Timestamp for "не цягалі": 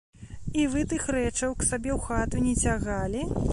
2.49-3.21